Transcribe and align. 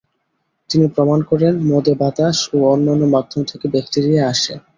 তিনি 0.69 0.85
প্রমাণ 0.95 1.19
করেন, 1.21 1.53
মদে 1.69 1.93
বাতাস 2.01 2.37
ও 2.53 2.67
অন্যান্য 2.73 3.03
মাধ্যম 3.15 3.41
থেকে 3.43 3.65
ব্যাক্টেরিয়া 3.67 4.21
আসে। 4.31 4.53